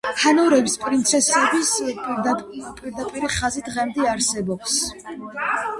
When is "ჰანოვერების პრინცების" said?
0.19-1.67